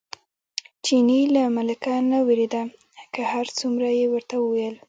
[0.85, 2.63] چیني له ملکه نه وېرېده،
[3.13, 4.75] که هر څومره یې ورته وویل.